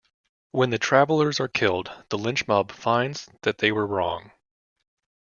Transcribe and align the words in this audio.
When 0.51 0.71
the 0.71 0.79
travelers 0.79 1.39
are 1.39 1.47
killed, 1.47 1.91
the 2.09 2.17
lynch 2.17 2.47
mob 2.47 2.71
finds 2.71 3.29
that 3.43 3.59
they 3.59 3.71
were 3.71 3.85
wrong. 3.85 4.31